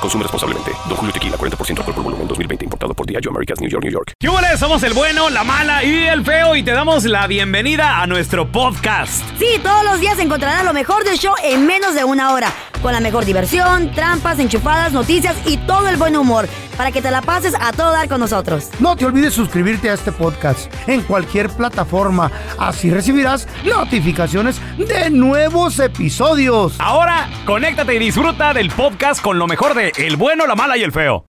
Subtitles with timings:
[0.00, 0.72] Consume responsablemente.
[0.88, 2.64] Don Julio Tequila, 40% alcohol por volumen, 2020.
[2.64, 4.12] Importado por Diageo Americas, New York, New York.
[4.20, 4.58] ¡Yúbales!
[4.58, 8.50] Somos el bueno, la mala y el feo y te damos la bienvenida a nuestro
[8.50, 9.22] podcast.
[9.38, 12.52] Sí, todos los días encontrarás lo mejor del show en menos de una hora.
[12.82, 16.48] Con la mejor diversión, trampas, enchufadas, noticias y todo el buen humor.
[16.80, 18.70] Para que te la pases a todo dar con nosotros.
[18.78, 22.32] No te olvides suscribirte a este podcast en cualquier plataforma.
[22.56, 26.76] Así recibirás notificaciones de nuevos episodios.
[26.78, 30.82] Ahora, conéctate y disfruta del podcast con lo mejor de El bueno, la mala y
[30.82, 31.26] el feo.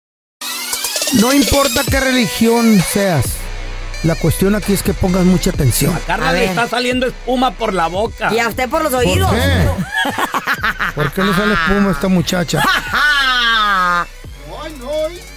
[1.19, 3.39] No importa qué religión seas.
[4.05, 5.99] La cuestión aquí es que pongas mucha atención.
[6.07, 6.49] Carla A le ver.
[6.51, 8.35] está saliendo espuma por la boca.
[8.35, 9.31] Y a usted por los ¿Por oídos.
[9.33, 9.69] qué?
[10.95, 12.63] ¿Por qué no sale espuma esta muchacha?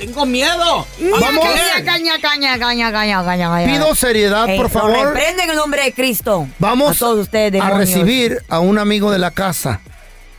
[0.02, 0.88] Tengo miedo.
[1.00, 1.46] Vamos.
[1.86, 3.66] Caña, caña, caña, caña, caña.
[3.68, 5.14] Pido seriedad, por favor.
[5.14, 6.48] reprenden en el nombre de Cristo.
[6.58, 9.82] Vamos a todos ustedes, a recibir a un amigo de la casa.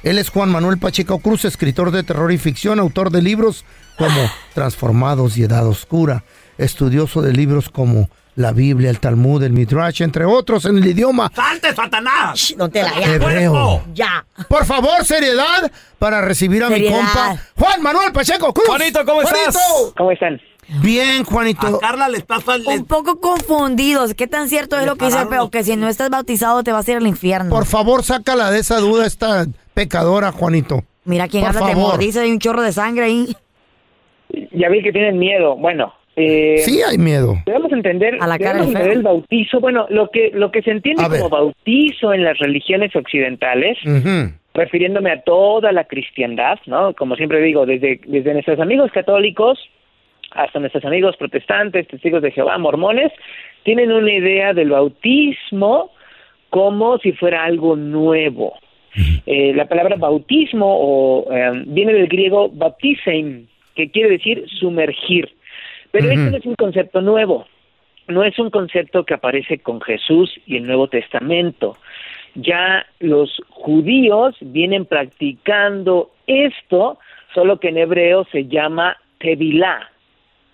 [0.02, 3.64] Él es Juan Manuel Pacheco Cruz, escritor de terror y ficción, autor de libros
[3.96, 6.24] como Transformados y Edad Oscura,
[6.58, 11.30] estudioso de libros como la Biblia, el Talmud, el Midrash, entre otros en el idioma
[11.34, 12.38] ¡Salte, Satanás!
[12.38, 13.14] Shh, Don Tela, ya.
[13.14, 13.84] hebreo.
[13.92, 14.24] Ya.
[14.48, 18.66] Por favor, seriedad para recibir a mi compa Juan Manuel Pacheco Cruz.
[18.66, 19.56] Juanito, ¿cómo estás?
[19.96, 20.40] ¿Cómo están?
[20.80, 21.78] Bien, Juanito.
[21.80, 24.14] Carla le está Un poco confundidos.
[24.14, 25.50] ¿Qué tan cierto es lo que dice el feo?
[25.50, 27.50] Que si no estás bautizado te vas a ir al infierno.
[27.50, 30.84] Por favor, sácala de esa duda esta pecadora, Juanito.
[31.04, 31.90] Mira quién por habla de favor.
[31.92, 33.36] mordice, hay un chorro de sangre ahí.
[34.52, 35.56] Ya vi que tienen miedo.
[35.56, 37.36] Bueno, eh, Sí hay miedo.
[37.46, 39.60] debemos entender, A la cara entender el bautizo.
[39.60, 41.20] Bueno, lo que lo que se entiende A ver.
[41.20, 43.78] como bautizo en las religiones occidentales,
[44.54, 46.94] refiriéndome a toda la cristiandad, ¿no?
[46.94, 49.58] Como siempre digo, desde desde nuestros amigos católicos
[50.34, 53.12] hasta nuestros amigos protestantes, testigos de Jehová, mormones,
[53.64, 55.90] tienen una idea del bautismo
[56.50, 58.54] como si fuera algo nuevo.
[59.24, 65.30] Eh, la palabra bautismo o, eh, viene del griego baptisein, que quiere decir sumergir.
[65.92, 66.14] Pero Ujú.
[66.18, 67.46] esto no es un concepto nuevo,
[68.08, 71.76] no es un concepto que aparece con Jesús y el Nuevo Testamento.
[72.34, 76.98] Ya los judíos vienen practicando esto,
[77.34, 79.90] solo que en hebreo se llama tevilá,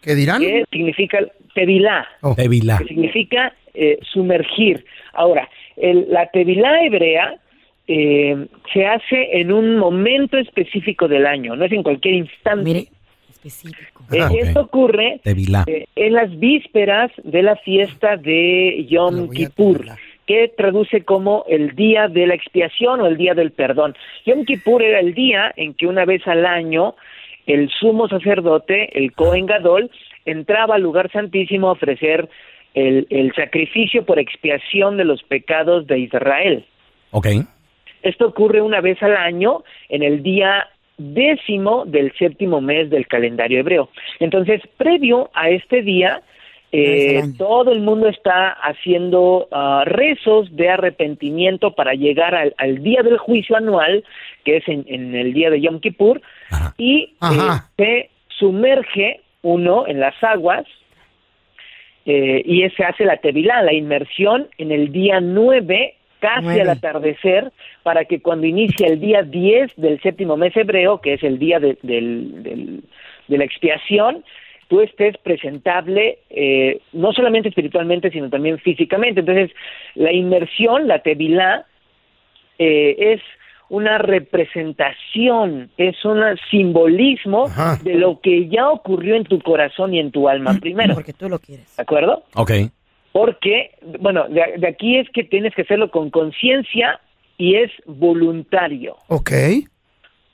[0.03, 0.41] ¿Qué dirán?
[0.41, 1.19] que significa
[1.55, 2.35] tevilá, Oh.
[2.35, 2.79] Tevila.
[2.79, 4.85] que significa eh, sumergir.
[5.13, 7.37] Ahora, el- la tevilá hebrea
[7.87, 12.65] eh, se hace en un momento específico del año, no es en cualquier instante.
[12.65, 12.89] Mire,
[13.29, 14.03] específico.
[14.13, 14.39] Eh, Ah, ok.
[14.41, 19.85] Esto ocurre eh, en las vísperas de la fiesta de Yom Kippur,
[20.27, 23.95] que traduce como el día de la expiación o el día del perdón.
[24.27, 26.95] Yom Kippur era el día en que una vez al año
[27.47, 29.91] el sumo sacerdote, el Kohen Gadol,
[30.27, 32.29] entraba al lugar santísimo a ofrecer
[32.75, 36.67] el, el sacrificio por expiación de los pecados de Israel.
[37.11, 37.29] Ok.
[38.03, 43.61] Esto ocurre una vez al año en el día décimo del séptimo mes del calendario
[43.61, 43.89] hebreo.
[44.21, 46.23] Entonces, previo a este día,
[46.71, 53.03] eh, todo el mundo está haciendo ah, rezos de arrepentimiento para llegar al, al día
[53.03, 54.05] del juicio anual,
[54.45, 56.21] que es en, en el día de Yom Kippur,
[56.51, 56.75] Ajá.
[56.77, 57.71] y Ajá.
[57.79, 60.67] eh, se sumerge uno en las aguas
[62.05, 66.61] eh, y se hace la tevilá, la inmersión en el día 9, casi Nueve.
[66.63, 67.53] al atardecer,
[67.83, 71.59] para que cuando inicia el día 10 del séptimo mes hebreo, que es el día
[71.61, 72.85] de, del- del-
[73.29, 74.25] de la expiación,
[74.69, 79.21] tú estés presentable eh, no solamente espiritualmente, sino también físicamente.
[79.21, 79.51] Entonces,
[79.95, 81.67] la inmersión, la tevilá,
[82.59, 83.21] eh, es
[83.71, 87.79] una representación, es un simbolismo Ajá.
[87.83, 90.95] de lo que ya ocurrió en tu corazón y en tu alma primero.
[90.95, 91.77] Porque tú lo quieres.
[91.77, 92.25] ¿De acuerdo?
[92.35, 92.51] Ok.
[93.13, 93.71] Porque,
[94.01, 97.01] bueno, de, de aquí es que tienes que hacerlo con conciencia
[97.37, 98.97] y es voluntario.
[99.09, 99.31] Ok.
[99.33, 99.65] Eh,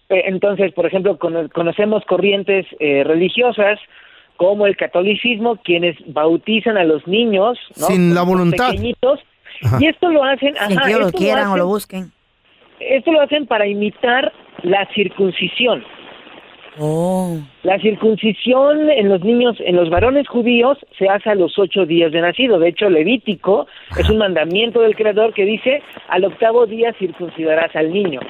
[0.09, 3.79] Entonces, por ejemplo, cono- conocemos corrientes eh, religiosas
[4.37, 7.87] como el catolicismo, quienes bautizan a los niños ¿no?
[7.87, 8.71] Sin la voluntad.
[8.71, 9.21] pequeñitos,
[9.63, 9.79] Ajá.
[9.81, 12.11] y esto lo hacen, Sin ajá, que ellos lo quieran o lo busquen.
[12.81, 14.33] esto lo hacen para imitar
[14.63, 15.85] la circuncisión.
[16.79, 17.39] Oh.
[17.63, 22.11] La circuncisión en los niños, en los varones judíos, se hace a los ocho días
[22.13, 22.59] de nacido.
[22.59, 23.67] De hecho, Levítico
[23.99, 28.21] es un mandamiento del Creador que dice, al octavo día circuncidarás al niño.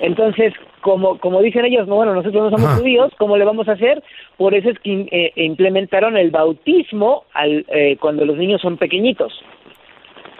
[0.00, 2.80] Entonces, como, como dicen ellos, no, bueno, nosotros no somos Ajá.
[2.80, 4.02] judíos, ¿cómo le vamos a hacer?
[4.36, 9.32] Por eso es que eh, implementaron el bautismo al, eh, cuando los niños son pequeñitos.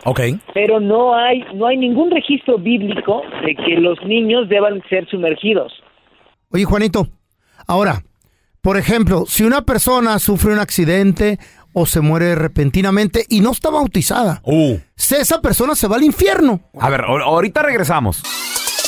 [0.05, 0.21] Ok.
[0.53, 5.82] Pero no hay, no hay ningún registro bíblico de que los niños deban ser sumergidos.
[6.53, 7.09] Oye, Juanito,
[7.67, 8.05] ahora,
[8.61, 11.39] por ejemplo, si una persona sufre un accidente
[11.73, 14.77] o se muere repentinamente y no está bautizada, Uh.
[14.95, 16.61] se- esa persona se va al infierno.
[16.79, 18.23] A ver, ahor- ahorita regresamos.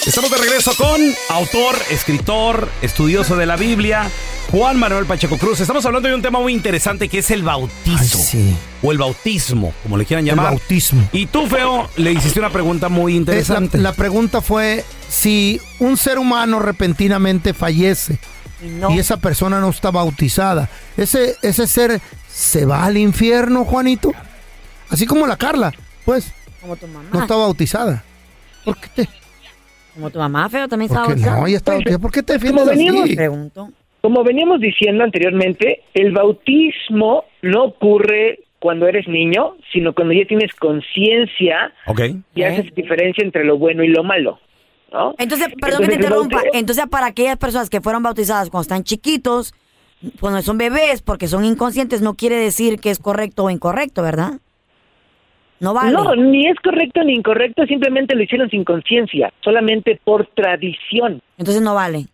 [0.06, 4.10] Estamos de regreso con autor, escritor, estudioso de la Biblia,
[4.50, 5.60] Juan Manuel Pacheco Cruz.
[5.60, 8.18] Estamos hablando de un tema muy interesante que es el bautizo.
[8.18, 8.56] Ay, sí.
[8.82, 10.46] O el bautismo, como le quieran El llamar.
[10.52, 11.08] bautismo.
[11.12, 13.78] Y tú, Feo, le hiciste una pregunta muy la, interesante.
[13.78, 18.18] la pregunta fue si un ser humano repentinamente fallece
[18.62, 18.90] No.
[18.90, 20.68] y esa persona no está bautizada,
[20.98, 22.00] ese, ese ser
[22.30, 24.12] se va al infierno, Juanito.
[24.90, 25.72] Así como la Carla,
[26.04, 26.26] pues,
[26.60, 27.08] Como tu mamá.
[27.10, 28.04] no está bautizada.
[28.66, 29.08] ¿Por qué te,
[29.94, 31.46] Como tu mamá, feo, también está por qué no?
[31.46, 31.98] Ella bautizada.
[31.98, 33.16] ¿Por qué te defiendes venimos- así?
[33.16, 33.70] Pregunto.
[34.00, 40.52] Como veníamos diciendo anteriormente, el bautismo no ocurre cuando eres niño, sino cuando ya tienes
[40.54, 41.72] conciencia
[42.34, 42.46] y ¿Eh?
[42.46, 44.38] haces diferencia entre lo bueno y lo malo.
[44.92, 45.14] ¿no?
[45.18, 46.42] Entonces, perdón que te interrumpa.
[46.52, 49.52] Entonces, para aquellas personas que fueron bautizadas cuando están chiquitos,
[50.20, 54.34] cuando son bebés, porque son inconscientes, no quiere decir que es correcto o incorrecto, ¿verdad?
[55.60, 55.92] No vale.
[55.92, 61.62] No, ni es correcto ni incorrecto, simplemente lo hicieron sin conciencia, solamente por tradición, Entonces
[61.62, 62.06] no vale.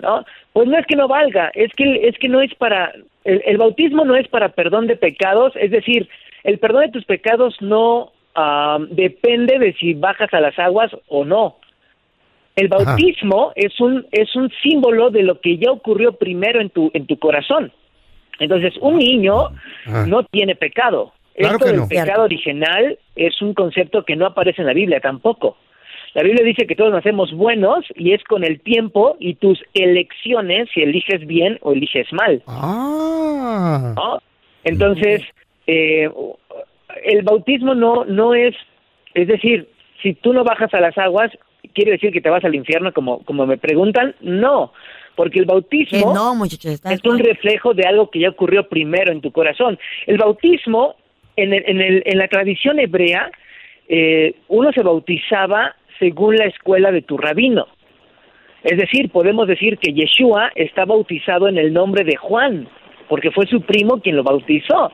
[0.00, 0.24] ¿no?
[0.52, 2.92] Pues no es que no valga, es que es que no es para
[3.24, 6.08] el, el bautismo no es para perdón de pecados, es decir,
[6.44, 11.24] el perdón de tus pecados no ah, depende de si bajas a las aguas o
[11.24, 11.56] no.
[12.54, 12.84] El Ajá.
[12.84, 17.06] bautismo es un es un símbolo de lo que ya ocurrió primero en tu en
[17.06, 17.72] tu corazón.
[18.38, 19.48] Entonces, un niño
[19.86, 20.06] Ajá.
[20.06, 21.12] no tiene pecado.
[21.36, 21.88] Claro Esto que del no.
[21.88, 25.56] pecado original es un concepto que no aparece en la Biblia tampoco.
[26.14, 30.68] La Biblia dice que todos nacemos buenos y es con el tiempo y tus elecciones
[30.72, 32.42] si eliges bien o eliges mal.
[32.46, 33.92] Ah.
[33.94, 34.22] ¿no?
[34.64, 35.22] Entonces,
[35.66, 36.08] eh,
[37.04, 38.54] el bautismo no, no es,
[39.12, 39.68] es decir,
[40.02, 41.30] si tú no bajas a las aguas,
[41.74, 44.14] ¿quiere decir que te vas al infierno como, como me preguntan?
[44.20, 44.72] No,
[45.16, 46.80] porque el bautismo no, muchachos.
[46.84, 49.78] Es un reflejo de algo que ya ocurrió primero en tu corazón.
[50.06, 50.96] El bautismo,
[51.36, 53.30] en, el- en, el- en la tradición hebrea,
[53.88, 57.66] eh, uno se bautizaba según la escuela de tu rabino.
[58.64, 62.66] Es decir, podemos decir que Yeshua está bautizado en el nombre de Juan,
[63.08, 64.92] porque fue su primo quien lo bautizó.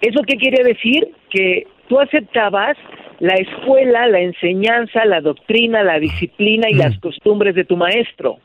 [0.00, 1.08] ¿Eso qué quiere decir?
[1.28, 2.76] Que tú aceptabas
[3.18, 6.78] la escuela, la enseñanza, la doctrina, la disciplina y Mm.
[6.78, 8.36] las costumbres de tu maestro.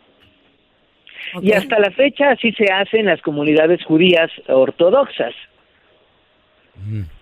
[1.41, 5.33] Y hasta la fecha así se hace en las comunidades judías ortodoxas.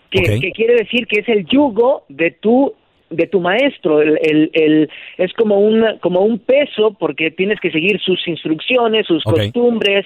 [0.10, 2.74] Que, quiere decir que es el yugo de tu
[3.10, 7.72] de tu maestro, el, el, el- es como un como un peso porque tienes que
[7.72, 10.06] seguir sus instrucciones, sus costumbres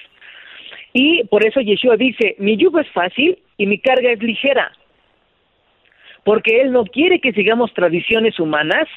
[0.94, 4.72] y por eso Yeshua dice mi yugo es fácil y mi carga es ligera,
[6.24, 8.88] porque él no quiere que sigamos tradiciones humanas.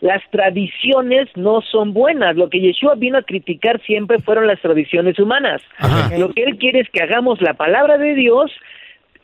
[0.00, 2.36] Las tradiciones no son buenas.
[2.36, 5.62] Lo que Yeshua vino a criticar siempre fueron las tradiciones humanas.
[5.78, 6.18] Ajá.
[6.18, 8.50] Lo que él quiere es que hagamos la palabra de Dios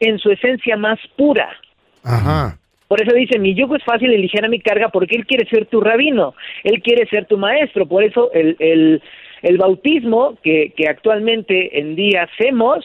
[0.00, 1.49] en su esencia más pura.
[2.02, 2.58] Ajá.
[2.88, 5.67] Por eso dice, mi yugo es fácil y ligera mi carga, porque Él quiere ser
[5.67, 7.87] tu rabino, Él quiere ser tu maestro.
[7.87, 9.00] Por eso el, el,
[9.43, 12.85] el bautismo que, que actualmente en día hacemos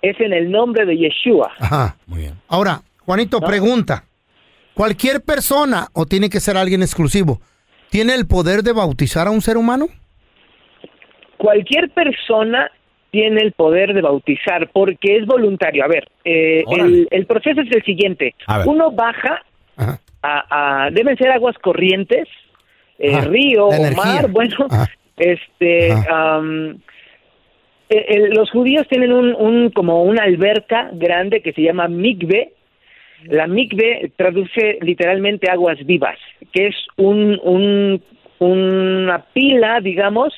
[0.00, 1.52] es en el nombre de Yeshua.
[1.58, 1.96] Ajá.
[2.06, 2.34] Muy bien.
[2.48, 4.04] Ahora, Juanito, pregunta.
[4.74, 7.40] ¿Cualquier persona o tiene que ser alguien exclusivo
[7.90, 9.86] tiene el poder de bautizar a un ser humano?
[11.36, 12.70] Cualquier persona
[13.12, 15.84] tiene el poder de bautizar porque es voluntario.
[15.84, 18.34] A ver, eh, el, el proceso es el siguiente.
[18.66, 19.42] Uno baja,
[19.76, 22.26] a, a- deben ser aguas corrientes,
[22.98, 24.90] eh, río o mar, bueno, Ajá.
[25.18, 25.88] este,
[27.88, 32.52] eh, los judíos tienen un, un como una alberca grande que se llama mikve.
[33.24, 36.18] La mikve traduce literalmente aguas vivas,
[36.52, 38.02] que es un, un
[38.38, 40.34] una pila, digamos,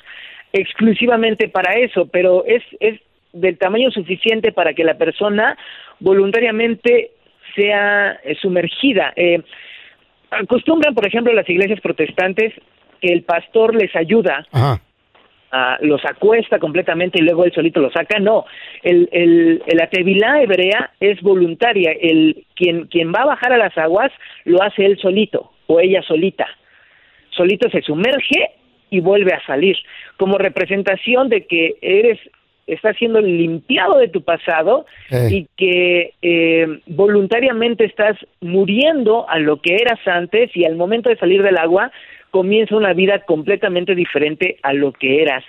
[0.55, 3.01] exclusivamente para eso, pero es es
[3.33, 5.59] del tamaño suficiente para que la persona
[5.99, 7.11] voluntariamente
[7.55, 9.13] sea eh, sumergida.
[9.17, 9.43] Eh,
[10.31, 12.53] acostumbran, por ejemplo, las iglesias protestantes
[13.01, 14.81] que el pastor les ayuda Ajá.
[15.51, 18.21] ah, los acuesta completamente y luego él solito lo saca.
[18.21, 18.45] No,
[18.83, 21.93] el, el, la tevilá hebrea es voluntaria.
[22.01, 24.13] El, quien, quien va a bajar a las aguas
[24.45, 26.47] lo hace él solito o ella solita.
[27.31, 28.51] Solito se sumerge
[28.95, 29.77] y vuelve a salir
[30.17, 32.21] como representación de que eres
[32.67, 35.29] estás siendo limpiado de tu pasado Eh.
[35.31, 41.17] y que eh, voluntariamente estás muriendo a lo que eras antes y al momento de
[41.17, 41.91] salir del agua
[42.31, 45.45] comienza una vida completamente diferente a lo que eras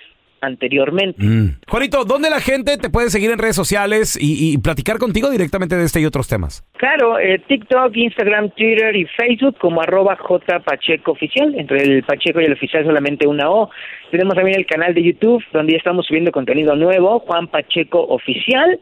[0.46, 1.22] anteriormente.
[1.22, 1.58] Mm.
[1.68, 5.76] Juanito, ¿dónde la gente te puede seguir en redes sociales y, y platicar contigo directamente
[5.76, 6.64] de este y otros temas?
[6.76, 11.54] Claro, eh, TikTok, Instagram, Twitter y Facebook como arroba J Pacheco Oficial.
[11.58, 13.70] Entre el Pacheco y el oficial solamente una O.
[14.10, 18.78] Tenemos también el canal de YouTube donde ya estamos subiendo contenido nuevo, Juan Pacheco Oficial.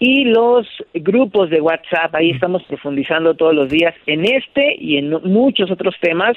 [0.00, 5.10] Y los grupos de WhatsApp, ahí estamos profundizando todos los días en este y en
[5.24, 6.36] muchos otros temas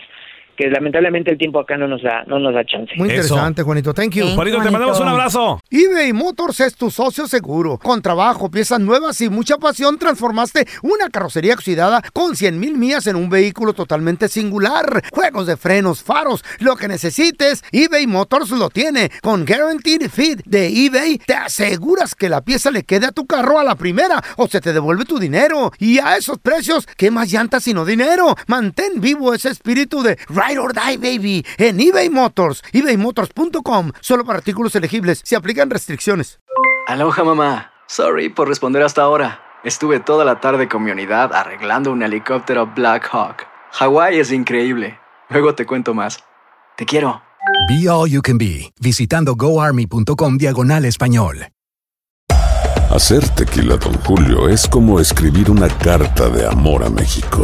[0.57, 2.93] que lamentablemente el tiempo acá no nos da, no nos da chance.
[2.95, 3.17] Muy Eso.
[3.17, 3.93] interesante, Juanito.
[3.93, 4.27] Thank you.
[4.27, 4.35] Sí.
[4.35, 5.61] Juanito, te mandamos un abrazo.
[5.69, 7.77] eBay Motors es tu socio seguro.
[7.77, 13.07] Con trabajo, piezas nuevas y mucha pasión, transformaste una carrocería oxidada con 100 mil millas
[13.07, 15.03] en un vehículo totalmente singular.
[15.11, 19.11] Juegos de frenos, faros, lo que necesites, eBay Motors lo tiene.
[19.21, 23.59] Con Guaranteed Fit de eBay, te aseguras que la pieza le quede a tu carro
[23.59, 25.71] a la primera o se te devuelve tu dinero.
[25.79, 28.35] Y a esos precios, ¿qué más llantas sino dinero?
[28.47, 32.63] Mantén vivo ese espíritu de Ride or Die, baby, en eBay Motors.
[32.71, 33.91] ebaymotors.com.
[33.99, 35.21] Solo para artículos elegibles.
[35.23, 36.39] Se aplican restricciones.
[36.87, 37.71] Aloha mamá.
[37.87, 39.39] Sorry por responder hasta ahora.
[39.63, 43.45] Estuve toda la tarde con mi unidad arreglando un helicóptero Black Hawk.
[43.73, 44.99] Hawái es increíble.
[45.29, 46.23] Luego te cuento más.
[46.75, 47.21] Te quiero.
[47.69, 51.47] Be All You Can Be, visitando goarmy.com diagonal español.
[52.89, 57.43] Hacer tequila, Don Julio, es como escribir una carta de amor a México.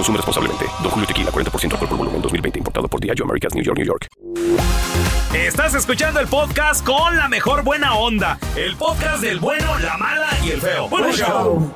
[0.00, 0.64] Consume responsablemente.
[0.82, 2.58] Don Julio Tequila, 40% alcohol por volumen, 2020.
[2.60, 4.06] Importado por Diageo Americas, New York, New York.
[5.34, 8.38] Estás escuchando el podcast con la mejor buena onda.
[8.56, 10.88] El podcast del bueno, la mala y el feo.
[10.88, 11.70] Bueno, show.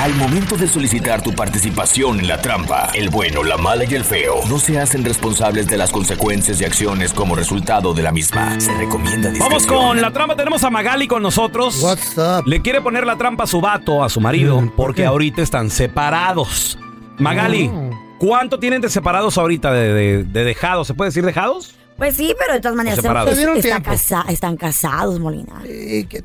[0.00, 4.04] Al momento de solicitar tu participación en la trampa, el bueno, la mala y el
[4.04, 8.60] feo no se hacen responsables de las consecuencias y acciones como resultado de la misma.
[8.60, 9.88] Se recomienda Vamos discreción.
[9.88, 10.36] con la trampa.
[10.36, 11.80] Tenemos a Magali con nosotros.
[11.82, 12.46] What's up?
[12.46, 15.06] Le quiere poner la trampa a su vato, a su marido, Mm, ¿por porque qué?
[15.06, 16.76] ahorita están separados.
[17.18, 17.70] Magali.
[18.18, 20.86] ¿cuánto tienen de separados ahorita de, de- de dejados?
[20.86, 21.74] ¿Se puede decir dejados?
[21.96, 23.30] Pues sí, pero de todas maneras separados.
[23.30, 23.90] Se dieron está tiempo.
[23.90, 25.62] casa- están casados, Molina.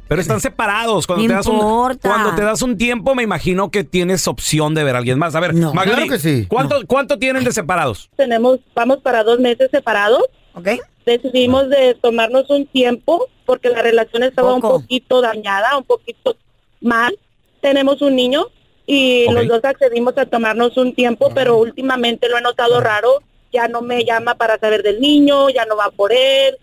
[0.08, 1.05] Pero están separados.
[1.05, 1.60] Cuando, No te das un,
[2.01, 5.36] cuando te das un tiempo, me imagino que tienes opción de ver a alguien más.
[5.36, 5.72] A ver, No.
[5.74, 6.46] Magali, Claro que sí.
[6.48, 8.10] ¿cuánto, ¿cuánto tienen de separados?
[8.15, 10.24] tenemos, vamos para dos meses separados.
[10.55, 10.69] ¿Ok?
[11.05, 14.75] Decidimos de tomarnos un tiempo porque la relación estaba Poco.
[14.75, 16.36] un poquito dañada, un poquito
[16.81, 17.15] mal.
[17.62, 18.46] Tenemos un niño
[18.91, 23.22] y los dos accedimos a tomarnos un tiempo, pero últimamente lo he notado raro.
[23.53, 26.58] Ya no me llama para saber del niño, ya no va por él,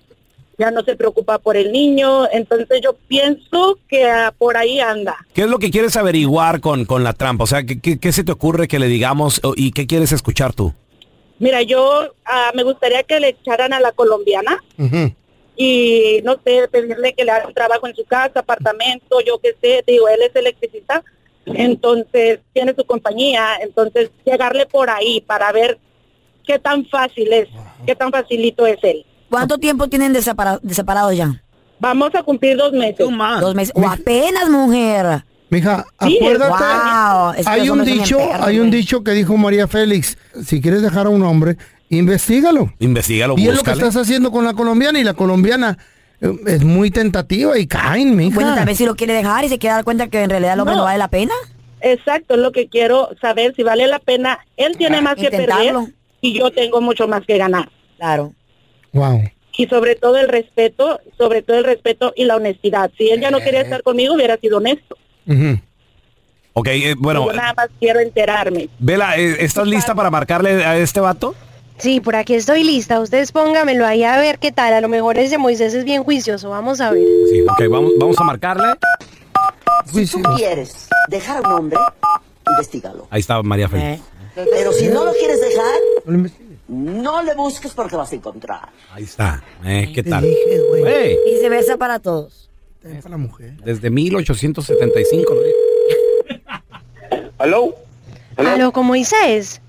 [0.59, 2.28] ya no se preocupa por el niño.
[2.33, 5.16] Entonces yo pienso que ah, por ahí anda.
[5.35, 7.45] ¿Qué es lo que quieres averiguar con, con la trampa?
[7.45, 10.52] O sea, ¿qué, qué, qué se te ocurre que le digamos y qué quieres escuchar
[10.52, 10.75] tú?
[11.38, 14.64] Mira, yo ah, me gustaría que le echaran a la colombiana
[15.56, 19.54] y no sé, pedirle que le haga un trabajo en su casa, apartamento, yo qué
[19.61, 21.04] sé, digo, él es electricista,
[21.46, 25.78] entonces tiene su compañía, entonces llegarle por ahí para ver
[26.46, 27.48] qué tan fácil es,
[27.86, 29.04] qué tan facilito es él.
[29.30, 31.42] ¿Cuánto tiempo tienen de, separa- de separados ya?
[31.78, 32.98] Vamos a cumplir dos meses.
[33.40, 33.72] Dos meses.
[33.76, 35.24] O apenas, mujer.
[35.50, 36.50] Mija, Sí, acuérdate.
[36.64, 40.82] wow, es que hay un dicho, hay un dicho que dijo María Félix, si quieres
[40.82, 41.56] dejar a un hombre,
[41.88, 42.72] investigalo.
[42.80, 45.78] Investígalo, Y es lo que estás haciendo con la colombiana y la colombiana
[46.20, 48.35] es muy tentativa y caen, mija.
[48.35, 50.54] Bueno, tal vez si lo quiere dejar y se quiere dar cuenta que en realidad
[50.54, 50.85] el hombre no, No.
[50.85, 51.35] vale la pena.
[51.80, 54.38] Exacto, es lo que quiero saber, si vale la pena.
[54.56, 55.75] Él tiene más que perder
[56.20, 57.68] y yo tengo mucho más que ganar.
[57.99, 58.32] Claro.
[58.92, 59.30] Wow.
[59.58, 62.90] Y sobre todo el respeto, sobre todo el respeto y la honestidad.
[62.99, 64.96] Si él ya no quería estar conmigo, hubiera sido honesto.
[65.26, 65.58] Ujú.
[66.54, 68.68] Ok, eh, bueno, yo nada más quiero enterarme.
[68.78, 71.35] Vela, eh, ¿estás lista para marcarle a este vato?
[71.78, 73.00] Sí, por aquí estoy lista.
[73.00, 74.73] Ustedes póngamelo ahí a ver qué tal.
[74.73, 76.50] A lo mejor ese Moisés es bien juicioso.
[76.50, 77.02] Vamos a ver.
[77.30, 78.75] Sí, ok, vamos, vamos a marcarle.
[79.92, 81.78] Si tú quieres dejar a un hombre,
[82.50, 83.06] investigalo.
[83.11, 84.00] Ahí está María Félix.
[84.00, 84.02] Eh.
[84.50, 86.59] Pero si no lo quieres dejar, No lo investigues.
[86.68, 88.68] no le busques porque vas a encontrar.
[88.92, 89.42] Ahí está.
[89.64, 90.23] Eh, ¿Qué tal?
[90.25, 90.83] dije, güey.
[90.83, 92.50] Güey, Y viceversa para todos.
[92.83, 93.52] También para la mujer.
[93.64, 95.35] desde 1875.
[95.35, 96.42] lo dije.
[97.38, 97.75] ¿Aló?
[98.37, 99.61] ¿Aló, con Moisés?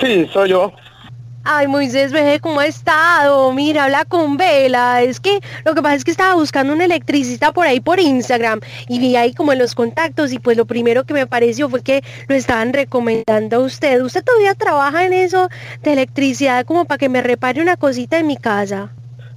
[0.00, 0.72] Sí, soy yo.
[1.46, 3.52] Ay, Moisés, ve cómo ha estado.
[3.52, 5.02] Mira, habla con Vela.
[5.02, 8.60] Es que lo que pasa es que estaba buscando un electricista por ahí por Instagram
[8.88, 11.82] y vi ahí como en los contactos y pues lo primero que me pareció fue
[11.82, 14.00] que lo estaban recomendando a usted.
[14.00, 15.50] ¿Usted todavía trabaja en eso
[15.82, 18.90] de electricidad como para que me repare una cosita en mi casa?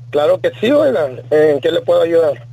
[0.10, 1.22] Claro que sí, oigan.
[1.30, 2.48] ¿En qué le puedo ayudar?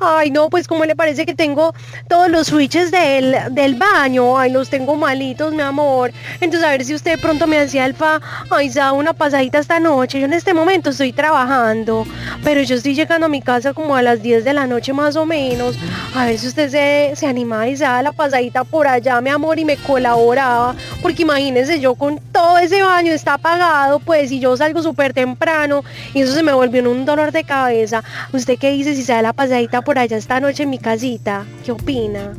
[0.00, 1.74] Ay, no, pues ¿cómo le parece que tengo
[2.08, 4.38] todos los switches del, del baño?
[4.38, 6.12] Ay, los tengo malitos, mi amor.
[6.40, 8.20] Entonces, a ver si usted pronto me hacía el fa,
[8.50, 10.20] ay, da una pasadita esta noche.
[10.20, 12.06] Yo en este momento estoy trabajando,
[12.44, 15.16] pero yo estoy llegando a mi casa como a las 10 de la noche más
[15.16, 15.76] o menos.
[16.14, 19.30] A ver si usted se, se anima y se da la pasadita por allá, mi
[19.30, 20.74] amor, y me colaboraba.
[21.02, 25.84] Porque imagínese, yo con todo ese baño está apagado, pues, y yo salgo súper temprano,
[26.14, 28.02] y eso se me volvió en un dolor de cabeza.
[28.32, 31.44] ¿Usted qué dice si se da la pasadita por allá esta noche en mi casita?
[31.64, 32.34] ¿Qué opina?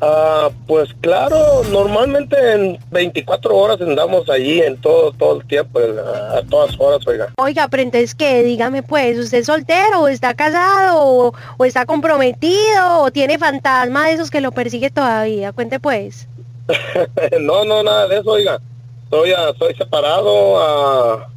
[0.00, 5.98] Ah, pues claro, normalmente en 24 horas andamos allí en todo todo el tiempo, en-
[5.98, 7.28] a todas horas, oiga.
[7.38, 8.42] Oiga, pero entonces, ¿qué?
[8.42, 14.06] Dígame, pues, ¿usted es soltero o está casado o, o está comprometido o tiene fantasma
[14.06, 15.52] de esos que lo persigue todavía?
[15.52, 16.28] Cuente, pues.
[17.40, 18.60] no, no, nada de eso, oiga.
[19.08, 20.58] Soy, ah, soy separado.
[20.60, 21.28] ah,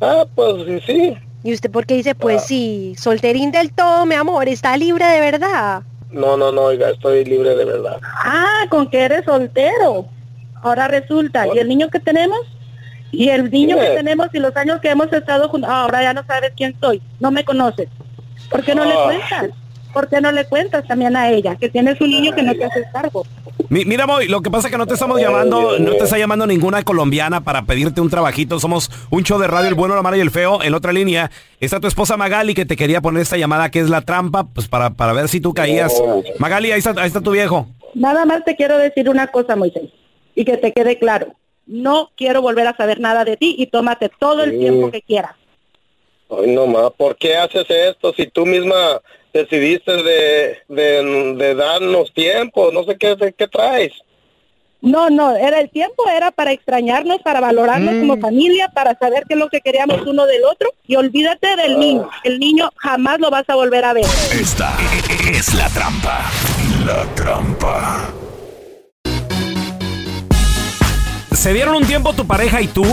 [0.00, 1.16] ah, pues sí, sí.
[1.42, 5.20] ¿Y usted por qué dice, pues sí, solterín del todo, mi amor, está libre de
[5.20, 5.82] verdad?
[6.10, 7.98] No, no, no, oiga, estoy libre de verdad.
[8.02, 10.06] Ah, con que eres soltero.
[10.62, 12.38] Ahora resulta, ¿y el niño que tenemos?
[13.12, 16.24] Y el niño que tenemos y los años que hemos estado juntos, ahora ya no
[16.26, 17.88] sabes quién soy, no me conoces.
[18.50, 19.02] ¿Por qué no le Ah.
[19.04, 19.50] cuentas?
[19.92, 22.64] ¿Por qué no le cuentas también a ella que tienes un niño que no te
[22.64, 23.24] haces cargo?
[23.68, 26.16] Mi- mira, Moy, lo que pasa es que no te estamos llamando, no te está
[26.18, 28.60] llamando ninguna colombiana para pedirte un trabajito.
[28.60, 30.62] Somos un show de radio, el bueno, la mala y el feo.
[30.62, 31.30] En otra línea
[31.60, 34.68] está tu esposa Magali que te quería poner esta llamada que es la trampa, pues
[34.68, 35.92] para, para ver si tú caías.
[36.38, 37.66] Magali, ahí está, ahí está tu viejo.
[37.94, 39.90] Nada más te quiero decir una cosa, Moisés,
[40.34, 41.34] y que te quede claro.
[41.66, 45.32] No quiero volver a saber nada de ti y tómate todo el tiempo que quieras.
[46.30, 49.00] Ay, no más, ¿por qué haces esto si tú misma
[49.32, 52.70] decidiste de, de, de darnos tiempo?
[52.72, 53.92] No sé qué, qué traes.
[54.82, 59.34] No, no, era el tiempo, era para extrañarnos, para valorarnos como familia, para saber qué
[59.34, 62.08] es lo que queríamos uno del otro y olvídate del niño.
[62.24, 64.06] El niño jamás lo vas a volver a ver.
[64.32, 64.74] Esta
[65.30, 66.30] es la trampa.
[66.86, 68.10] La trampa.
[71.34, 72.84] ¿Se dieron un tiempo tu pareja y tú?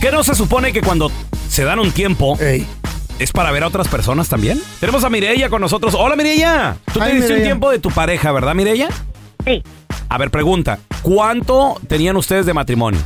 [0.00, 1.10] ¿Qué no se supone que cuando
[1.48, 2.38] se dan un tiempo
[3.18, 4.60] es para ver a otras personas también?
[4.80, 5.94] Tenemos a Mireya con nosotros.
[5.98, 6.76] Hola Mireya.
[6.92, 8.88] Tú te Ay, diste un tiempo de tu pareja, ¿verdad Mireya?
[9.44, 9.62] Sí.
[10.08, 10.78] A ver, pregunta.
[11.02, 13.00] ¿Cuánto tenían ustedes de matrimonio?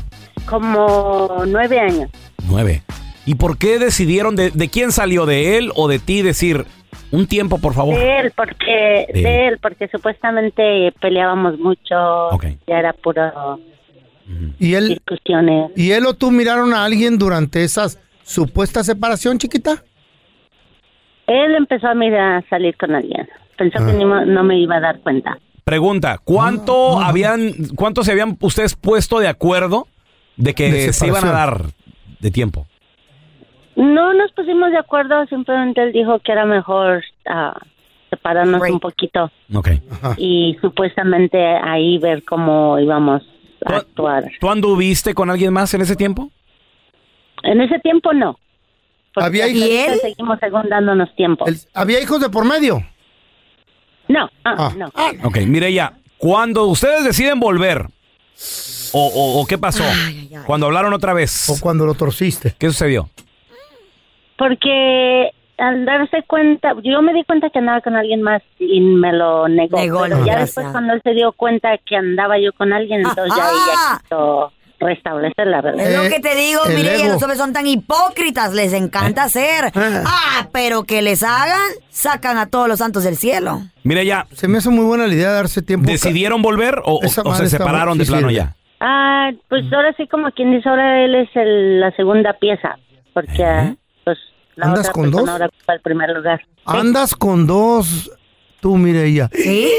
[0.46, 2.11] Como nueve años.
[2.48, 2.83] Nueve.
[3.25, 6.66] ¿Y por qué decidieron de, de quién salió, de él o de ti decir
[7.11, 7.96] un tiempo, por favor?
[7.96, 12.31] De él, porque, De de él, porque supuestamente peleábamos mucho.
[12.66, 13.59] Ya era puro
[14.59, 15.70] ¿Y él, discusiones.
[15.77, 17.87] ¿Y él o tú miraron a alguien durante esa
[18.25, 19.83] supuesta separación, chiquita?
[21.26, 23.28] Él empezó a mirar a salir con alguien.
[23.56, 23.87] Pensó Ah.
[23.87, 25.38] que ni mo- no me iba a dar cuenta.
[25.64, 29.87] Pregunta, ¿cuánto habían, cuánto se habían ustedes puesto de acuerdo
[30.37, 31.61] de que De se iban a dar
[32.18, 32.66] de tiempo?
[33.76, 37.56] No nos pusimos de acuerdo, simplemente él dijo que era mejor ah,
[38.11, 39.30] separarnos un poquito
[40.18, 43.22] y supuestamente ahí ver cómo íbamos
[43.64, 44.24] a actuar.
[44.40, 46.30] ¿Tú anduviste con alguien más en ese tiempo?
[47.44, 48.38] En ese tiempo no.
[49.14, 50.01] Porque ¿Había hijos?
[50.01, 51.44] seguimos según dándonos tiempo.
[51.75, 52.83] ¿Había hijos de por medio?
[54.09, 54.87] No, ah, no.
[55.25, 57.87] Ok, mire ya, cuando ustedes deciden volver,
[58.92, 59.85] o, o- o qué pasó,
[60.46, 61.48] cuando hablaron otra vez.
[61.51, 62.55] O cuando lo torciste.
[62.59, 63.09] ¿Qué sucedió?
[64.37, 69.12] Porque al darse cuenta, yo me di cuenta que andaba con alguien más y me
[69.12, 69.79] lo negó.
[69.79, 73.01] Negó, pero no, ya después cuando él se dio cuenta que andaba yo con alguien,
[73.01, 75.87] entonces ya ella quiso restablecer la verdad.
[75.87, 79.73] Es lo que te digo, mire, los hombres son tan hipócritas, les encanta hacer.
[79.75, 83.62] Ah, pero que les hagan, sacan a todos los santos del cielo.
[83.85, 84.27] Mire ya.
[84.33, 85.90] Se me hace muy buena la idea de darse tiempo.
[85.90, 88.55] ¿Decidieron volver o, se separaron de plano ya?
[88.81, 92.77] Ah, pues ahora sí como quien dice, ahora él es el- la segunda pieza,
[93.14, 94.18] porque ah, pues
[94.57, 95.31] la ¿Andas otra con persona dos?
[95.31, 96.40] ahora ocupa el primer lugar.
[96.64, 98.11] Andas con dos,
[98.61, 99.31] tú, Mireya.
[99.33, 99.71] ¿Sí?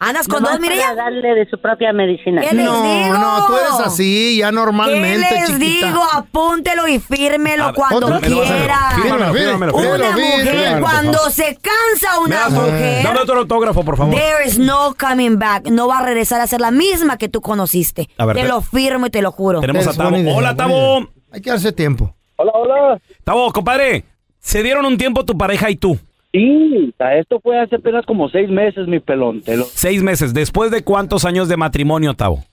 [0.00, 2.40] ¿Andas con dos, mire para darle de su propia medicina.
[2.40, 3.18] ¿Qué les No, digo?
[3.18, 5.86] no, tú eres así, ya normalmente, ¿Qué les chiquita.
[5.88, 6.00] digo?
[6.12, 8.90] Apúntelo y fírmelo ver, cuando quiera.
[8.94, 14.14] fírmalo, fírmalo, Una mujer, cuando se cansa una mujer, Dame otro autógrafo, por favor.
[14.14, 15.66] there is no coming back.
[15.68, 18.08] No va a regresar a ser la misma que tú conociste.
[18.18, 19.58] A ver, te te- lo firmo y te lo juro.
[19.60, 21.08] Tenemos a idea, Hola, idea.
[21.32, 22.14] Hay que darse tiempo.
[22.36, 23.00] Hola, hola.
[23.24, 24.04] Tabo, compadre,
[24.38, 25.98] ¿se dieron un tiempo tu pareja y tú?
[26.38, 29.40] Sí, esto fue hace apenas como seis meses, mi pelón.
[29.40, 30.32] Te lo- Seis meses.
[30.32, 32.44] ¿Después de cuántos años de matrimonio, Tabo?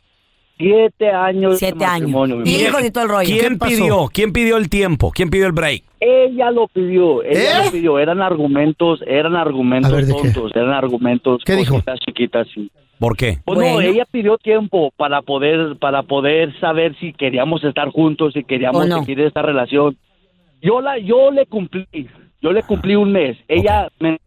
[0.58, 1.60] Siete años.
[1.60, 2.56] Siete de matrimonio, mi años.
[2.58, 2.69] pelón.
[2.71, 3.36] Hijos y todo el rollo.
[3.39, 4.06] ¿Quién pidió?
[4.12, 5.12] ¿Quién pidió el tiempo?
[5.13, 5.84] ¿Quién pidió el break?
[6.00, 7.65] Ella lo pidió, ella ¿Eh?
[7.65, 8.00] lo pidió.
[8.00, 10.21] Eran argumentos, eran argumentos ver, ¿de qué?
[10.32, 11.80] tontos, eran argumentos ¿Qué dijo?
[12.06, 12.71] chiquitas, sí.
[12.98, 13.39] ¿Por qué?
[13.43, 13.82] Pues no, Bueno.
[13.89, 18.88] ella pidió tiempo para poder, para poder saber si queríamos estar juntos, si queríamos ¿O
[18.88, 19.00] no?
[19.04, 19.98] seguir esta relación.
[20.62, 21.86] Yo la, yo le cumplí,
[22.45, 23.36] yo le cumplí un mes.
[23.47, 24.19] Ella me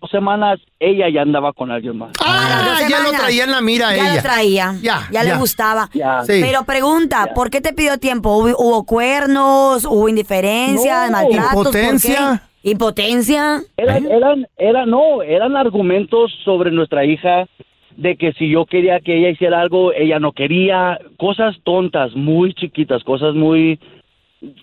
[0.00, 2.10] dos semanas ella ya andaba con alguien más.
[2.24, 4.14] Ah, dos ya lo traía en la mira Ya ella.
[4.16, 4.74] lo traía.
[4.80, 5.90] Ya, Ya, le gustaba.
[5.92, 6.22] Ya.
[6.24, 6.40] Sí.
[6.40, 8.34] Pero pregunta, ¿por qué te pidió tiempo?
[8.34, 9.84] ¿Hubo, hubo cuernos?
[9.84, 11.06] ¿Hubo indiferencia?
[11.08, 11.12] No.
[11.12, 11.52] ¿Maltratos?
[11.52, 11.80] ¿Por qué?
[11.82, 12.42] Impotencia.
[12.62, 13.60] ¿Impotencia?
[13.76, 17.46] Eran, eran, eran, no, eran argumentos sobre nuestra hija
[17.98, 22.54] de que si yo quería que ella hiciera algo, ella no quería, cosas tontas, muy
[22.54, 23.78] chiquitas, cosas muy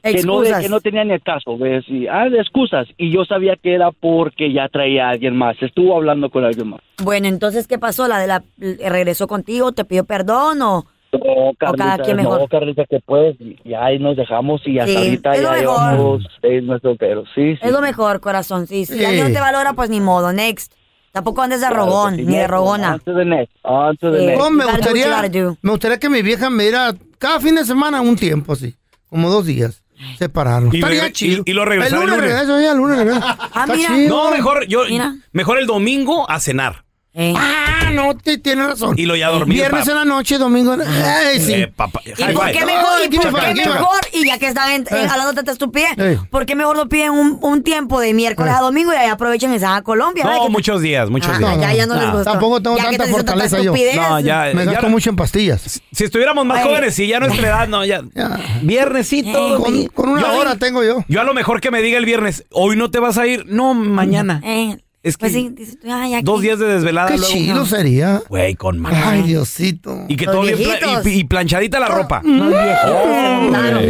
[0.03, 1.83] que no, que no tenían ni el caso, ¿ves?
[1.87, 2.87] Y, ah, de excusas.
[2.97, 6.69] Y yo sabía que era porque ya traía a alguien más, estuvo hablando con alguien
[6.69, 6.81] más.
[7.03, 8.07] Bueno, entonces, ¿qué pasó?
[8.07, 9.71] ¿La de la regresó contigo?
[9.71, 10.85] ¿Te pidió perdón o...?
[11.13, 12.41] No, cada Carlita, quien mejor.
[12.41, 15.55] no, Carlita, que pues, ya ahí nos dejamos y hasta Sí, ahorita es lo ya
[15.61, 15.77] mejor.
[15.91, 17.29] llevamos seis meses solteros.
[17.33, 17.59] Sí, sí.
[17.61, 18.67] Es lo mejor, corazón.
[18.67, 19.05] Sí, si Sí.
[19.05, 20.33] alguien no te valora, pues ni modo.
[20.33, 20.73] Next.
[21.13, 22.99] Tampoco andes de Claro rogón, sí, ni de rogona.
[23.05, 28.15] No, me gustaría, me gustaría que mi vieja me diera cada fin de semana un
[28.15, 28.75] tiempo así,
[29.09, 29.83] como dos días,
[30.17, 30.73] separarnos.
[30.73, 31.43] Y Estaría regre- chido.
[31.45, 32.33] y- y lo regresar El el lunes lunes.
[32.41, 33.19] regreso, ya, el lunes regreso.
[33.23, 33.89] Ah, Está mira.
[33.95, 34.09] chido.
[34.09, 35.15] No, mejor yo Mira.
[35.31, 36.83] mejor el domingo a cenar.
[37.19, 37.33] Eh.
[37.35, 38.93] Ah, no, te, tienes razón.
[38.95, 40.75] Y lo ya dormir, Viernes pa- en la noche, domingo.
[40.75, 41.53] en- Ay, sí.
[41.53, 42.85] Eh, papá, ¿Y por qué mejor?
[43.01, 43.99] Ay, ¿Y por me qué mejor?
[44.13, 45.07] Y ya que están en, en- Eh.
[45.09, 46.19] hablando de estupidez, Eh.
[46.29, 49.51] ¿por qué mejor lo piden un, un tiempo de miércoles a domingo y ahí aprovechan
[49.51, 50.25] y se van a Colombia?
[50.25, 51.59] No, muchos días, muchos Ah, días.
[51.59, 52.23] ya, ya no, les gustó.
[52.25, 53.73] Tampoco tengo Ya que tanta te tanta fortaleza yo.
[53.73, 55.81] No, ya, Me ya gasto no- mucho en pastillas.
[55.91, 56.65] Si estuviéramos más Ay.
[56.67, 58.03] jóvenes y ya nuestra edad, no, ya.
[58.13, 58.39] Ya.
[58.61, 59.57] Viernesito.
[59.63, 61.03] Con, con una hora tengo yo.
[61.07, 63.45] Yo a lo mejor que me diga el viernes, hoy no te vas a ir.
[63.47, 64.39] No, mañana.
[64.43, 64.77] Eh,
[65.07, 65.77] Es que pues sí, dices
[66.23, 67.33] dos días de desvelada Qué luego.
[67.33, 68.21] chido sería.
[68.27, 68.93] Güey, con más.
[68.93, 70.05] Ay, Diosito.
[70.07, 72.21] Y que Los todo bien pla- y, y planchadita la ropa.
[72.21, 73.81] Claro.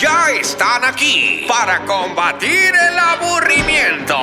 [0.00, 2.50] Ya están aquí para combatir
[2.90, 4.16] el aburrimiento.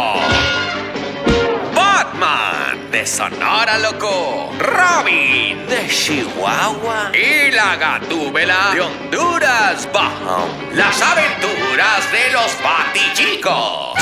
[1.73, 10.47] Batman de Sonora Loco, Robin de Chihuahua y la Gatúbela de Honduras Bajo.
[10.75, 13.93] Las aventuras de los Batichicos.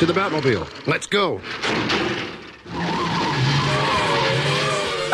[0.00, 0.64] To the Batmobile.
[0.86, 1.40] Let's go.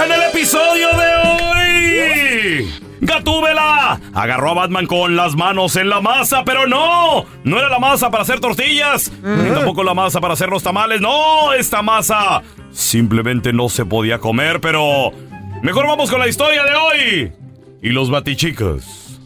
[0.02, 6.42] En el episodio de hoy, Gatúbela agarró a Batman con las manos en la masa,
[6.44, 10.48] pero no, no era la masa para hacer tortillas, ni tampoco la masa para hacer
[10.48, 15.12] los tamales, no, esta masa simplemente no se podía comer, pero
[15.62, 17.32] mejor vamos con la historia de hoy
[17.82, 19.18] y los batichicos.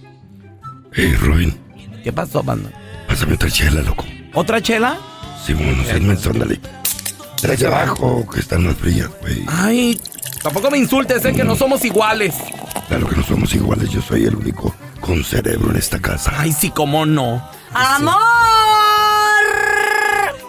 [0.93, 1.57] Hey, Robin,
[2.03, 2.73] ¿Qué pasó, Batman?
[3.07, 4.05] pásame otra chela, loco.
[4.35, 4.99] ¿Otra chela?
[5.45, 6.61] Simón, no seas menso, ándale.
[7.41, 9.45] Trae de abajo, que están más frías, güey.
[9.47, 10.01] Ay,
[10.43, 12.35] tampoco me insultes, sé que no somos iguales.
[12.89, 16.33] Claro que no somos iguales, yo soy el único con cerebro en esta casa.
[16.37, 17.47] Ay, sí, cómo no.
[17.75, 18.15] ¡Amor!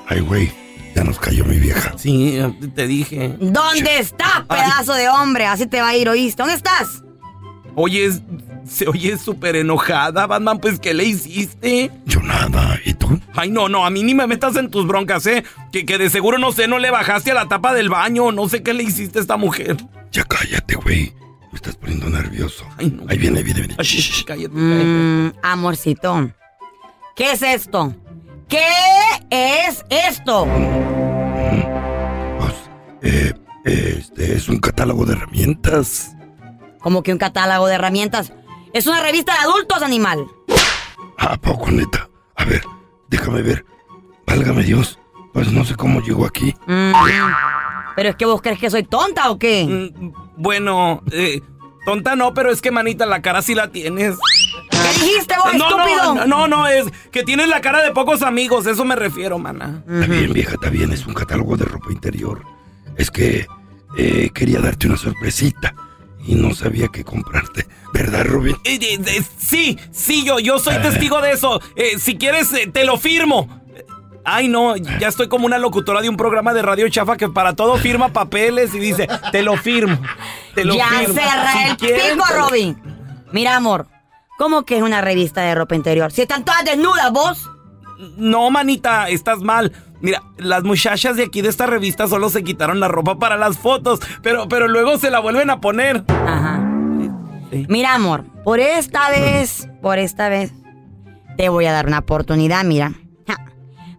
[0.07, 0.51] Ay, güey,
[0.95, 1.93] ya nos cayó mi vieja.
[1.97, 2.39] Sí,
[2.75, 3.35] te dije.
[3.39, 5.45] ¿Dónde estás, pedazo de hombre?
[5.47, 6.41] Así te va a ir, ¿oíste?
[6.43, 7.03] ¿Dónde estás?
[7.75, 8.21] Oye, es-
[8.67, 11.91] se oye súper enojada, Batman, pues ¿qué le hiciste?
[12.05, 13.19] Yo nada, ¿y tú?
[13.33, 15.43] Ay, no, no, a mí ni me metas en tus broncas, ¿eh?
[15.71, 18.49] Que, que de seguro, no sé, no le bajaste a la tapa del baño, no
[18.49, 19.77] sé qué le hiciste a esta mujer.
[20.11, 21.13] Ya cállate, güey.
[21.51, 22.65] Me estás poniendo nervioso.
[22.77, 23.03] Ay, no.
[23.09, 23.75] Ahí viene, ahí viene, viene.
[23.77, 24.85] Ay, shh, shh, cállate, cállate.
[24.85, 26.31] Mm, amorcito.
[27.15, 27.95] ¿Qué es esto?
[28.49, 28.65] ¿Qué
[29.29, 30.47] es esto?
[32.39, 32.53] Pues,
[33.01, 36.15] eh, este es un catálogo de herramientas.
[36.79, 38.33] Como que un catálogo de herramientas.
[38.75, 40.27] Es una revista de adultos, animal.
[41.17, 42.09] ¿A poco, neta?
[42.35, 42.61] A ver,
[43.07, 43.63] déjame ver.
[44.27, 44.99] Válgame Dios.
[45.31, 46.53] Pues no sé cómo llegó aquí.
[46.67, 46.91] Mm,
[47.95, 49.63] Pero es que vos crees que soy tonta o qué?
[49.97, 51.39] Mm, Bueno, eh,
[51.85, 54.17] tonta no, pero es que, manita, la cara sí la tienes.
[54.69, 56.15] ¿Qué dijiste vos, No, estúpido?
[56.15, 59.85] no, no, no, es que tienes la cara de pocos amigos, eso me refiero, mana.
[59.89, 60.91] Está bien, vieja, está bien.
[60.91, 62.41] Es un catálogo de ropa interior.
[62.97, 63.47] Es que
[63.97, 65.73] eh, quería darte una sorpresita
[66.25, 67.67] y no sabía qué comprarte.
[67.93, 68.55] ¿Verdad, Robin?
[68.63, 71.61] Eh, eh, eh, sí, sí, yo, yo soy testigo de eso.
[71.75, 73.61] Eh, si quieres, eh, te lo firmo.
[74.27, 77.53] Ay, no, ya estoy como una locutora de un programa de radio chafa que para
[77.53, 79.99] todo firma papeles y dice, te lo firmo.
[80.55, 81.13] Te lo ya firmo.
[81.13, 82.81] cerra Si el pico, Robin.
[83.31, 83.87] Mira, amor.
[84.37, 86.11] ¿Cómo que es una revista de ropa interior?
[86.11, 87.49] Si están todas desnudas, vos.
[88.17, 89.71] No, manita, estás mal.
[90.01, 93.57] Mira, las muchachas de aquí de esta revista solo se quitaron la ropa para las
[93.57, 96.03] fotos, pero, pero luego se la vuelven a poner.
[96.09, 96.61] Ajá.
[97.69, 100.51] Mira, amor, por esta vez, por esta vez,
[101.37, 102.91] te voy a dar una oportunidad, mira.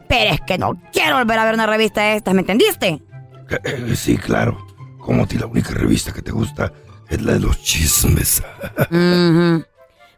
[0.09, 3.03] Pero es que no quiero volver a ver una revista de estas, ¿me entendiste?
[3.95, 4.65] Sí, claro.
[4.99, 6.73] Como a ti la única revista que te gusta
[7.09, 8.43] es la de los chismes.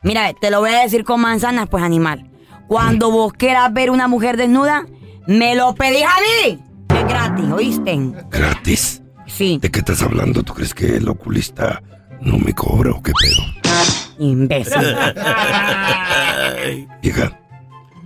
[0.03, 2.31] Mira, te lo voy a decir con manzanas, pues, animal.
[2.69, 4.85] Cuando vos quieras ver una mujer desnuda,
[5.27, 6.59] me lo pedís a mí.
[6.95, 7.99] Es gratis, ¿oíste?
[8.31, 9.03] ¿Gratis?
[9.27, 9.59] Sí.
[9.61, 10.43] ¿De qué estás hablando?
[10.43, 11.83] ¿Tú crees que el oculista
[12.21, 13.43] no me cobra o qué pedo?
[14.19, 14.75] Imbécil.
[17.03, 17.39] Vieja,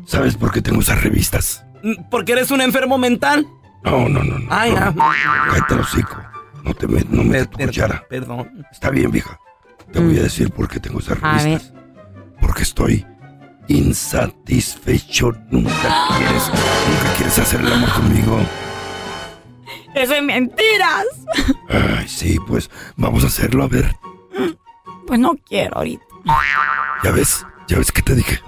[0.04, 1.64] ¿Sabes por qué tengo esas revistas?
[1.82, 3.46] Mm, ¿Porque eres un enfermo mental?
[3.84, 4.38] No, no, no.
[4.38, 4.94] no Ay, no.
[4.98, 5.12] ah.
[5.50, 6.16] Cállate hocico.
[6.64, 8.04] No te metas no metas tu cuchara.
[8.08, 8.66] Perdón.
[8.70, 9.38] Está bien, vieja.
[9.92, 11.24] Te voy a decir por qué tengo esas Mm.
[11.24, 11.72] A revistas.
[12.40, 13.06] Porque estoy
[13.68, 15.32] insatisfecho.
[15.50, 18.40] Nunca quieres, nunca quieres hacer el amor conmigo.
[19.94, 21.06] Eso es mentiras.
[21.68, 23.94] Ay, sí, pues vamos a hacerlo, a ver.
[25.06, 26.04] Pues no quiero ahorita.
[27.04, 28.40] Ya ves, ya ves que te dije.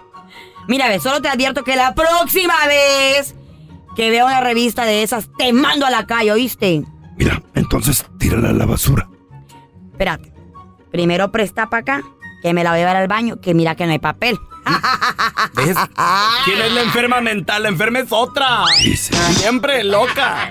[0.68, 3.34] Mira, ve, solo te advierto que la próxima vez
[3.94, 6.82] que vea una revista de esas, te mando a la calle, ¿oíste?
[7.54, 9.08] Entonces tírala a la basura.
[9.92, 10.32] Espérate.
[10.90, 12.02] Primero presta para acá,
[12.42, 14.38] que me la voy a llevar al baño, que mira que no hay papel.
[15.54, 15.76] ¿Ves?
[16.44, 17.62] ¿Quién es la enferma mental?
[17.62, 18.64] La enferma es otra.
[19.36, 20.50] Siempre loca.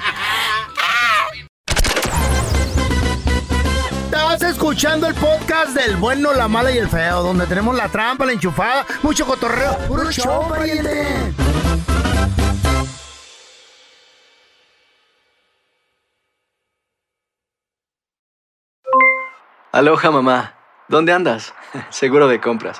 [4.06, 8.26] Estás escuchando el podcast del bueno, la mala y el feo, donde tenemos la trampa,
[8.26, 9.78] la enchufada, mucho cotorreo.
[9.88, 11.34] ¡Puro show, pariente!
[19.72, 20.54] Aloha mamá,
[20.88, 21.54] ¿dónde andas?
[21.90, 22.80] Seguro de compras.